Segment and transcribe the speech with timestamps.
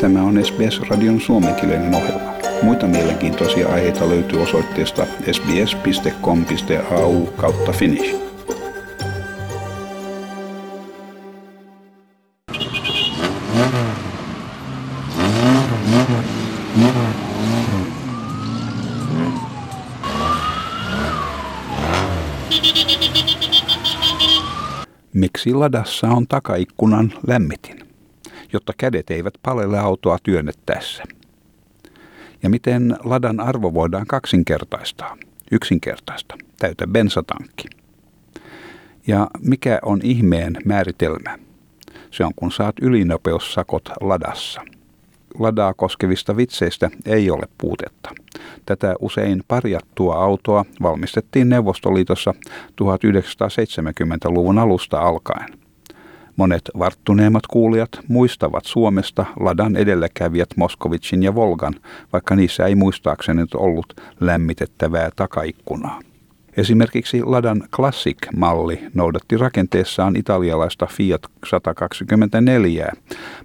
[0.00, 2.32] Tämä on SBS-radion suomenkielinen ohjelma.
[2.62, 8.16] Muita mielenkiintoisia aiheita löytyy osoitteesta sbs.com.au kautta finnish.
[25.14, 27.89] Miksi ladassa on takaikkunan lämmitin?
[28.52, 31.04] Jotta kädet eivät palele autoa työnnettäessä.
[32.42, 35.16] Ja miten ladan arvo voidaan kaksinkertaistaa,
[35.52, 37.68] yksinkertaista, täytä bensatankki.
[39.06, 41.38] Ja mikä on ihmeen määritelmä?
[42.10, 44.62] Se on kun saat ylinopeussakot ladassa.
[45.38, 48.10] Ladaa koskevista vitseistä ei ole puutetta.
[48.66, 52.34] Tätä usein parjattua autoa valmistettiin Neuvostoliitossa
[52.82, 55.69] 1970-luvun alusta alkaen.
[56.40, 61.74] Monet varttuneemmat kuulijat muistavat Suomesta Ladan edelläkävijät Moskovitsin ja Volgan,
[62.12, 66.00] vaikka niissä ei muistaakseni ollut lämmitettävää takaikkunaa.
[66.56, 72.92] Esimerkiksi Ladan Classic-malli noudatti rakenteessaan italialaista Fiat 124,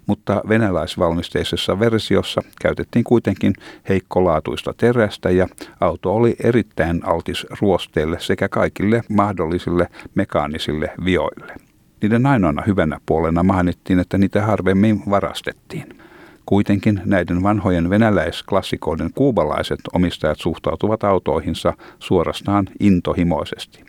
[0.06, 3.54] mutta venäläisvalmisteisessa versiossa käytettiin kuitenkin
[3.88, 5.46] heikkolaatuista terästä ja
[5.80, 11.75] auto oli erittäin altis ruosteille sekä kaikille mahdollisille mekaanisille vioille.
[12.02, 15.98] Niiden ainoana hyvänä puolena mainittiin, että niitä harvemmin varastettiin.
[16.46, 23.84] Kuitenkin näiden vanhojen venäläisklassikoiden kuubalaiset omistajat suhtautuvat autoihinsa suorastaan intohimoisesti.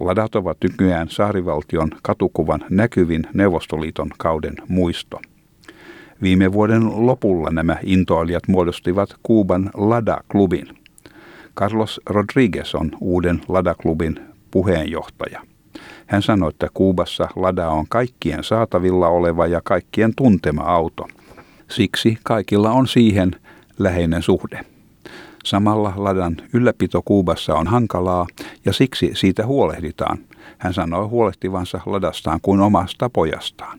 [0.00, 5.20] Ladat ovat nykyään saarivaltion katukuvan näkyvin Neuvostoliiton kauden muisto.
[6.22, 10.78] Viime vuoden lopulla nämä intoilijat muodostivat Kuuban Lada-klubin.
[11.56, 15.42] Carlos Rodriguez on uuden Lada-klubin puheenjohtaja.
[16.06, 21.08] Hän sanoi, että Kuubassa Lada on kaikkien saatavilla oleva ja kaikkien tuntema auto.
[21.70, 23.36] Siksi kaikilla on siihen
[23.78, 24.60] läheinen suhde.
[25.44, 28.26] Samalla Ladan ylläpito Kuubassa on hankalaa
[28.64, 30.18] ja siksi siitä huolehditaan.
[30.58, 33.78] Hän sanoi huolehtivansa Ladastaan kuin omasta pojastaan.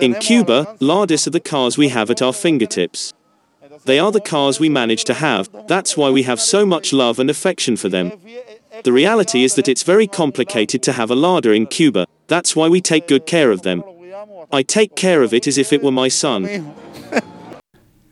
[0.00, 3.14] In Cuba, Ladis are the cars we have at our fingertips.
[3.84, 7.20] They are the cars we manage to have, that's why we have so much love
[7.20, 8.10] and affection for them.
[8.82, 12.68] The reality is that it's very complicated to have a larder in Cuba, that's why
[12.68, 13.82] we take good care of them.
[14.52, 16.44] I take care of it as if it were my son.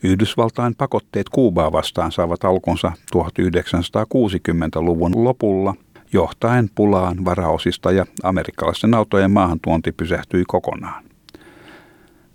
[0.03, 5.75] Yhdysvaltain pakotteet Kuubaa vastaan saavat alkunsa 1960-luvun lopulla,
[6.13, 11.05] johtaen pulaan varaosista ja amerikkalaisten autojen maahantuonti pysähtyi kokonaan.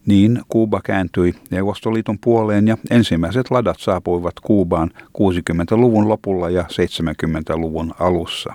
[0.07, 8.53] Niin Kuuba kääntyi Neuvostoliiton puoleen ja ensimmäiset ladat saapuivat Kuubaan 60-luvun lopulla ja 70-luvun alussa.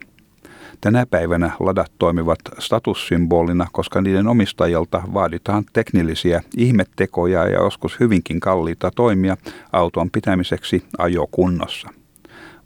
[0.81, 8.91] Tänä päivänä ladat toimivat statussymbolina, koska niiden omistajilta vaaditaan teknillisiä ihmettekoja ja joskus hyvinkin kalliita
[8.97, 9.37] toimia
[9.73, 11.89] auton pitämiseksi ajokunnossa.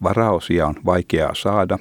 [0.02, 1.78] Varaosia on vaikeaa saada.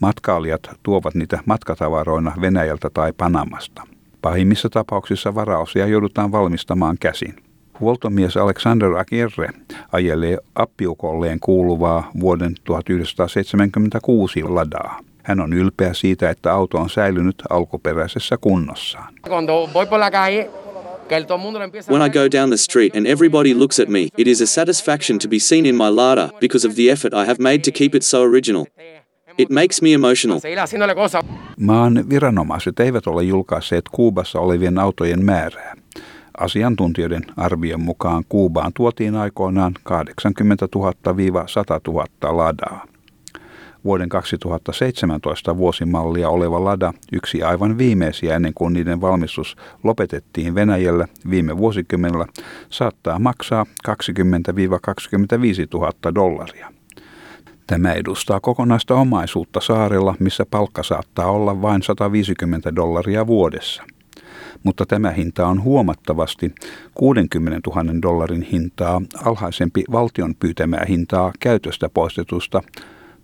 [0.00, 3.93] Matkailijat tuovat niitä matkatavaroina Venäjältä tai Panamasta.
[4.24, 7.34] Pahimmissa tapauksissa varaosia joudutaan valmistamaan käsin.
[7.80, 9.48] Huoltomies Alexander Aguirre
[9.92, 15.00] ajelee appiukolleen kuuluvaa vuoden 1976 ladaa.
[15.22, 19.14] Hän on ylpeä siitä, että auto on säilynyt alkuperäisessä kunnossaan.
[21.90, 25.18] When I go down the street and everybody looks at me, it is a satisfaction
[25.18, 27.94] to be seen in my Lada because of the effort I have made to keep
[27.94, 28.64] it so original.
[29.38, 30.40] It makes me emotional.
[31.60, 35.74] Maan viranomaiset eivät ole julkaisseet Kuubassa olevien autojen määrää.
[36.38, 40.78] Asiantuntijoiden arvion mukaan Kuubaan tuotiin aikoinaan 80 000-100
[41.88, 42.86] 000 ladaa.
[43.84, 51.56] Vuoden 2017 vuosimallia oleva Lada, yksi aivan viimeisiä ennen kuin niiden valmistus lopetettiin Venäjällä viime
[51.56, 52.26] vuosikymmenellä,
[52.70, 53.92] saattaa maksaa 20-25
[55.74, 56.73] 000 dollaria.
[57.66, 63.82] Tämä edustaa kokonaista omaisuutta saarella, missä palkka saattaa olla vain 150 dollaria vuodessa.
[64.62, 66.54] Mutta tämä hinta on huomattavasti
[66.94, 72.62] 60 000 dollarin hintaa alhaisempi valtion pyytämää hintaa käytöstä poistetusta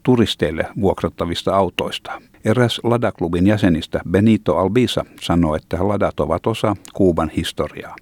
[0.03, 2.23] turisteille vuokrattavista autoista.
[2.45, 7.97] Eräs Lada-klubin jäsenistä Benito Albisa sanoi, että Ladat ovat osa Kuuban historiaa.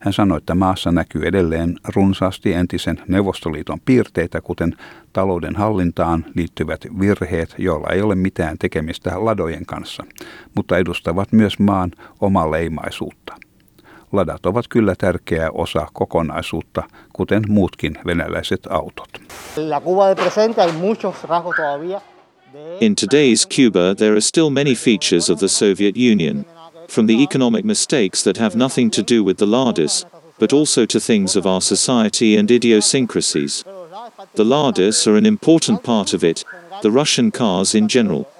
[0.00, 4.76] Hän sanoi, että maassa näkyy edelleen runsaasti entisen Neuvostoliiton piirteitä, kuten
[5.12, 10.04] talouden hallintaan liittyvät virheet, joilla ei ole mitään tekemistä ladojen kanssa,
[10.54, 11.90] mutta edustavat myös maan
[12.20, 13.34] omaa leimaisuutta.
[14.12, 19.08] Ladat ovat kyllä tärkeä osa kokonaisuutta, kuten muutkin venäläiset autot.
[19.56, 22.15] La Cuba de presente hay muchos rasgos todavía
[22.80, 26.44] In today's Cuba, there are still many features of the Soviet Union,
[26.88, 30.04] from the economic mistakes that have nothing to do with the Lardis,
[30.38, 33.64] but also to things of our society and idiosyncrasies.
[34.34, 36.44] The Lardis are an important part of it,
[36.82, 38.30] the Russian cars in general.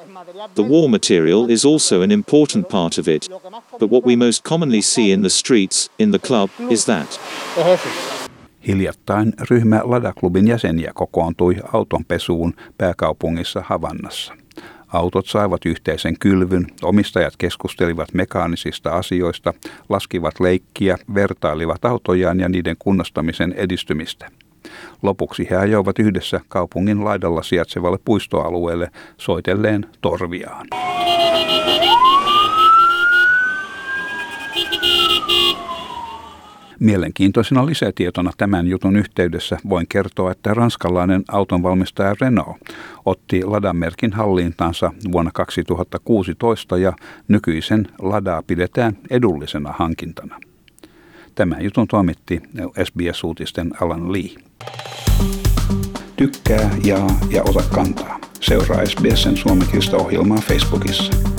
[0.54, 3.28] The war material is also an important part of it,
[3.78, 7.18] but what we most commonly see in the streets, in the club, is that.
[8.66, 14.34] Hiljattain ryhmä Ladaklubin jäseniä kokoontui autonpesuun pääkaupungissa Havannassa.
[14.86, 19.54] Autot saivat yhteisen kylvyn, omistajat keskustelivat mekaanisista asioista,
[19.88, 24.28] laskivat leikkiä, vertailivat autojaan ja niiden kunnostamisen edistymistä.
[25.02, 30.66] Lopuksi he ajoivat yhdessä kaupungin laidalla sijaitsevalle puistoalueelle soitelleen torviaan.
[36.80, 42.56] Mielenkiintoisena lisätietona tämän jutun yhteydessä voin kertoa, että ranskalainen autonvalmistaja Renault
[43.04, 46.92] otti Ladamerkin hallintaansa vuonna 2016 ja
[47.28, 50.40] nykyisen Ladaa pidetään edullisena hankintana.
[51.34, 52.42] Tämän jutun toimitti
[52.84, 54.30] SBS-uutisten Alan Lee.
[56.16, 58.18] Tykkää, jaa ja ota kantaa.
[58.40, 61.35] Seuraa SBSn suomenkielistä ohjelmaa Facebookissa.